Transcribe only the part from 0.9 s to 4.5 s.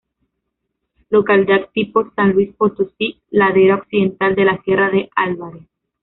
Localidad tipo: San Luis Potosí: ladera occidental de